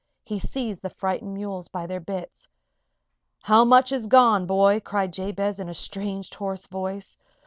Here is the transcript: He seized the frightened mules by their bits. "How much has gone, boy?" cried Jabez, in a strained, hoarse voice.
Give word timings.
He 0.25 0.39
seized 0.39 0.81
the 0.81 0.89
frightened 0.89 1.35
mules 1.35 1.67
by 1.67 1.85
their 1.85 1.99
bits. 1.99 2.47
"How 3.43 3.63
much 3.63 3.91
has 3.91 4.07
gone, 4.07 4.47
boy?" 4.47 4.79
cried 4.79 5.13
Jabez, 5.13 5.59
in 5.59 5.69
a 5.69 5.75
strained, 5.75 6.25
hoarse 6.33 6.65
voice. 6.65 7.17